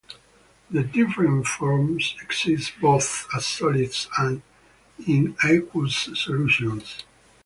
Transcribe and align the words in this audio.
The 0.71 0.81
different 0.81 1.45
forms 1.45 2.15
exist 2.23 2.73
both 2.81 3.27
as 3.35 3.45
solids, 3.45 4.07
and 4.17 4.41
in 5.05 5.35
aqueous 5.43 6.09
solutions. 6.15 7.03